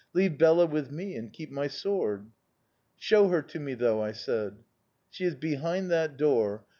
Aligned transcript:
Leave 0.15 0.35
Bela 0.35 0.65
with 0.65 0.89
me 0.91 1.15
and 1.15 1.31
keep 1.31 1.51
my 1.51 1.67
sword!' 1.67 2.31
"'Show 2.97 3.27
her 3.27 3.43
to 3.43 3.59
me, 3.59 3.75
though,' 3.75 4.01
I 4.01 4.13
said. 4.13 4.57
"'She 5.11 5.25
is 5.25 5.35
behind 5.35 5.91
that 5.91 6.17
door. 6.17 6.65